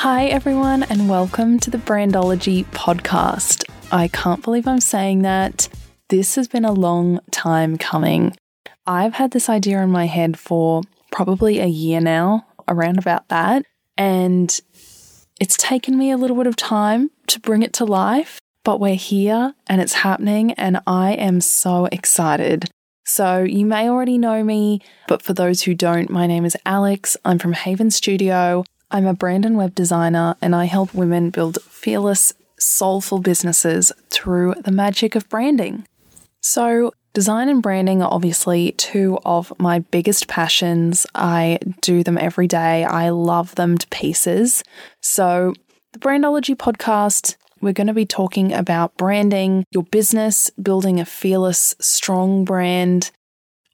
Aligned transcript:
Hi, 0.00 0.26
everyone, 0.26 0.82
and 0.82 1.08
welcome 1.08 1.58
to 1.58 1.70
the 1.70 1.78
Brandology 1.78 2.66
podcast. 2.66 3.64
I 3.90 4.08
can't 4.08 4.42
believe 4.42 4.68
I'm 4.68 4.78
saying 4.78 5.22
that. 5.22 5.70
This 6.10 6.34
has 6.34 6.46
been 6.46 6.66
a 6.66 6.72
long 6.72 7.18
time 7.30 7.78
coming. 7.78 8.36
I've 8.86 9.14
had 9.14 9.30
this 9.30 9.48
idea 9.48 9.82
in 9.82 9.90
my 9.90 10.04
head 10.04 10.38
for 10.38 10.82
probably 11.10 11.60
a 11.60 11.66
year 11.66 12.02
now, 12.02 12.46
around 12.68 12.98
about 12.98 13.30
that, 13.30 13.64
and 13.96 14.60
it's 15.40 15.56
taken 15.56 15.96
me 15.96 16.10
a 16.10 16.18
little 16.18 16.36
bit 16.36 16.46
of 16.46 16.56
time 16.56 17.10
to 17.28 17.40
bring 17.40 17.62
it 17.62 17.72
to 17.72 17.86
life, 17.86 18.38
but 18.64 18.78
we're 18.78 18.96
here 18.96 19.54
and 19.66 19.80
it's 19.80 19.94
happening, 19.94 20.52
and 20.52 20.78
I 20.86 21.12
am 21.12 21.40
so 21.40 21.86
excited. 21.86 22.68
So, 23.06 23.44
you 23.44 23.64
may 23.64 23.88
already 23.88 24.18
know 24.18 24.44
me, 24.44 24.82
but 25.08 25.22
for 25.22 25.32
those 25.32 25.62
who 25.62 25.74
don't, 25.74 26.10
my 26.10 26.26
name 26.26 26.44
is 26.44 26.56
Alex. 26.66 27.16
I'm 27.24 27.38
from 27.38 27.54
Haven 27.54 27.90
Studio. 27.90 28.62
I'm 28.90 29.06
a 29.06 29.14
brand 29.14 29.44
and 29.44 29.56
web 29.56 29.74
designer, 29.74 30.36
and 30.40 30.54
I 30.54 30.66
help 30.66 30.94
women 30.94 31.30
build 31.30 31.60
fearless, 31.62 32.32
soulful 32.58 33.18
businesses 33.18 33.92
through 34.10 34.54
the 34.64 34.70
magic 34.70 35.14
of 35.14 35.28
branding. 35.28 35.86
So, 36.40 36.92
design 37.12 37.48
and 37.48 37.62
branding 37.62 38.02
are 38.02 38.12
obviously 38.12 38.72
two 38.72 39.18
of 39.24 39.52
my 39.58 39.80
biggest 39.80 40.28
passions. 40.28 41.06
I 41.14 41.58
do 41.80 42.04
them 42.04 42.16
every 42.18 42.46
day, 42.46 42.84
I 42.84 43.08
love 43.08 43.56
them 43.56 43.76
to 43.76 43.86
pieces. 43.88 44.62
So, 45.00 45.54
the 45.92 45.98
Brandology 45.98 46.54
podcast 46.54 47.36
we're 47.60 47.72
going 47.72 47.86
to 47.86 47.94
be 47.94 48.06
talking 48.06 48.52
about 48.52 48.96
branding, 48.96 49.64
your 49.70 49.82
business, 49.84 50.50
building 50.50 51.00
a 51.00 51.06
fearless, 51.06 51.74
strong 51.80 52.44
brand, 52.44 53.10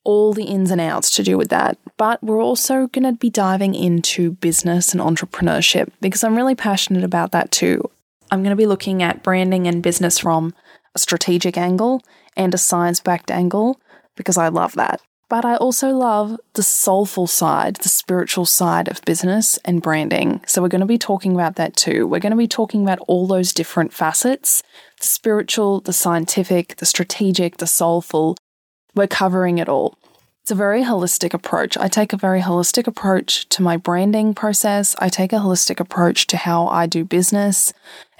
all 0.04 0.32
the 0.32 0.44
ins 0.44 0.70
and 0.70 0.80
outs 0.80 1.10
to 1.16 1.22
do 1.22 1.38
with 1.38 1.48
that. 1.50 1.78
But 1.96 2.22
we're 2.22 2.42
also 2.42 2.86
going 2.88 3.04
to 3.04 3.12
be 3.12 3.30
diving 3.30 3.74
into 3.74 4.32
business 4.32 4.92
and 4.92 5.00
entrepreneurship 5.00 5.90
because 6.00 6.24
I'm 6.24 6.36
really 6.36 6.54
passionate 6.54 7.04
about 7.04 7.32
that 7.32 7.50
too. 7.50 7.90
I'm 8.30 8.42
going 8.42 8.56
to 8.56 8.60
be 8.60 8.66
looking 8.66 9.02
at 9.02 9.22
branding 9.22 9.66
and 9.66 9.82
business 9.82 10.18
from 10.18 10.54
a 10.94 10.98
strategic 10.98 11.56
angle 11.56 12.02
and 12.36 12.54
a 12.54 12.58
science 12.58 13.00
backed 13.00 13.30
angle 13.30 13.80
because 14.16 14.36
I 14.36 14.48
love 14.48 14.74
that. 14.74 15.00
But 15.28 15.46
I 15.46 15.56
also 15.56 15.92
love 15.92 16.38
the 16.52 16.62
soulful 16.62 17.26
side, 17.26 17.76
the 17.76 17.88
spiritual 17.88 18.44
side 18.44 18.88
of 18.88 19.00
business 19.06 19.58
and 19.64 19.80
branding. 19.80 20.42
So 20.46 20.60
we're 20.60 20.68
going 20.68 20.82
to 20.82 20.86
be 20.86 20.98
talking 20.98 21.32
about 21.32 21.56
that 21.56 21.74
too. 21.74 22.06
We're 22.06 22.20
going 22.20 22.32
to 22.32 22.36
be 22.36 22.46
talking 22.46 22.82
about 22.82 22.98
all 23.08 23.26
those 23.26 23.54
different 23.54 23.94
facets 23.94 24.62
the 25.00 25.06
spiritual, 25.06 25.80
the 25.80 25.92
scientific, 25.92 26.76
the 26.76 26.86
strategic, 26.86 27.56
the 27.56 27.66
soulful. 27.66 28.36
We're 28.94 29.06
covering 29.06 29.58
it 29.58 29.68
all. 29.68 29.98
It's 30.42 30.50
a 30.50 30.56
very 30.56 30.82
holistic 30.82 31.34
approach. 31.34 31.76
I 31.78 31.88
take 31.88 32.12
a 32.12 32.16
very 32.16 32.40
holistic 32.40 32.86
approach 32.86 33.48
to 33.50 33.62
my 33.62 33.76
branding 33.76 34.34
process. 34.34 34.96
I 34.98 35.08
take 35.08 35.32
a 35.32 35.36
holistic 35.36 35.78
approach 35.78 36.26
to 36.28 36.36
how 36.36 36.66
I 36.66 36.86
do 36.86 37.04
business. 37.04 37.72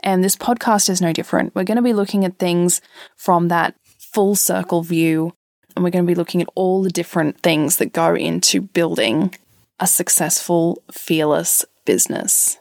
And 0.05 0.23
this 0.23 0.37
podcast 0.37 0.89
is 0.89 1.01
no 1.01 1.13
different. 1.13 1.55
We're 1.55 1.65
going 1.65 1.77
to 1.77 1.83
be 1.83 1.93
looking 1.93 2.25
at 2.25 2.39
things 2.39 2.81
from 3.17 3.49
that 3.49 3.75
full 3.99 4.35
circle 4.35 4.83
view 4.83 5.33
and 5.75 5.83
we're 5.83 5.91
going 5.91 6.05
to 6.05 6.11
be 6.11 6.15
looking 6.15 6.43
at 6.43 6.49
all 6.55 6.83
the 6.83 6.91
different 6.91 7.41
things 7.41 7.79
that 7.79 7.93
go 7.93 8.15
into 8.15 8.61
building 8.61 9.35
a 9.81 9.87
successful, 9.87 10.83
fearless 10.91 11.65
business. 11.85 12.59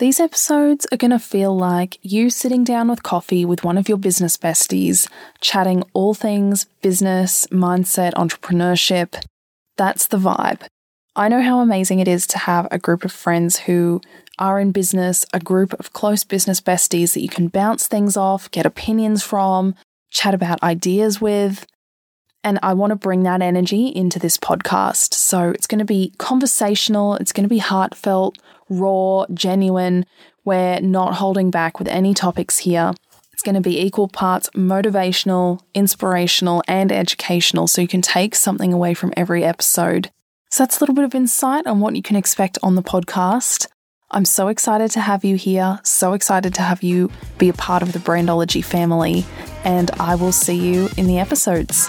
These 0.00 0.18
episodes 0.18 0.88
are 0.90 0.96
going 0.96 1.12
to 1.12 1.20
feel 1.20 1.56
like 1.56 1.98
you 2.02 2.28
sitting 2.28 2.64
down 2.64 2.88
with 2.88 3.04
coffee 3.04 3.44
with 3.44 3.62
one 3.62 3.78
of 3.78 3.88
your 3.88 3.96
business 3.96 4.36
besties, 4.36 5.08
chatting 5.40 5.84
all 5.92 6.14
things 6.14 6.64
business, 6.82 7.46
mindset, 7.52 8.12
entrepreneurship. 8.14 9.24
That's 9.76 10.08
the 10.08 10.16
vibe. 10.16 10.62
I 11.14 11.28
know 11.28 11.42
how 11.42 11.60
amazing 11.60 12.00
it 12.00 12.08
is 12.08 12.26
to 12.28 12.38
have 12.38 12.66
a 12.72 12.78
group 12.78 13.04
of 13.04 13.12
friends 13.12 13.60
who 13.60 14.00
are 14.36 14.58
in 14.58 14.72
business, 14.72 15.24
a 15.32 15.38
group 15.38 15.72
of 15.74 15.92
close 15.92 16.24
business 16.24 16.60
besties 16.60 17.14
that 17.14 17.22
you 17.22 17.28
can 17.28 17.46
bounce 17.46 17.86
things 17.86 18.16
off, 18.16 18.50
get 18.50 18.66
opinions 18.66 19.22
from, 19.22 19.76
chat 20.10 20.34
about 20.34 20.60
ideas 20.64 21.20
with. 21.20 21.66
And 22.44 22.58
I 22.62 22.74
want 22.74 22.90
to 22.90 22.96
bring 22.96 23.22
that 23.22 23.40
energy 23.42 23.88
into 23.88 24.18
this 24.18 24.36
podcast. 24.36 25.14
So 25.14 25.48
it's 25.50 25.66
going 25.66 25.78
to 25.78 25.84
be 25.84 26.12
conversational, 26.18 27.16
it's 27.16 27.32
going 27.32 27.44
to 27.44 27.48
be 27.48 27.58
heartfelt, 27.58 28.38
raw, 28.68 29.24
genuine. 29.32 30.04
We're 30.44 30.80
not 30.80 31.14
holding 31.14 31.50
back 31.50 31.78
with 31.78 31.88
any 31.88 32.12
topics 32.12 32.58
here. 32.58 32.92
It's 33.32 33.42
going 33.42 33.54
to 33.54 33.60
be 33.60 33.80
equal 33.80 34.08
parts 34.08 34.50
motivational, 34.50 35.60
inspirational, 35.74 36.62
and 36.68 36.92
educational. 36.92 37.66
So 37.66 37.80
you 37.80 37.88
can 37.88 38.02
take 38.02 38.34
something 38.34 38.72
away 38.72 38.94
from 38.94 39.12
every 39.16 39.42
episode. 39.42 40.10
So 40.50 40.62
that's 40.62 40.78
a 40.78 40.80
little 40.80 40.94
bit 40.94 41.04
of 41.04 41.14
insight 41.14 41.66
on 41.66 41.80
what 41.80 41.96
you 41.96 42.02
can 42.02 42.14
expect 42.14 42.58
on 42.62 42.74
the 42.74 42.82
podcast. 42.82 43.66
I'm 44.10 44.24
so 44.24 44.46
excited 44.46 44.92
to 44.92 45.00
have 45.00 45.24
you 45.24 45.34
here, 45.34 45.80
so 45.82 46.12
excited 46.12 46.54
to 46.54 46.62
have 46.62 46.84
you 46.84 47.10
be 47.38 47.48
a 47.48 47.54
part 47.54 47.82
of 47.82 47.92
the 47.92 47.98
Brandology 47.98 48.64
family, 48.64 49.24
and 49.64 49.90
I 49.92 50.14
will 50.14 50.30
see 50.30 50.54
you 50.54 50.88
in 50.96 51.08
the 51.08 51.18
episodes. 51.18 51.88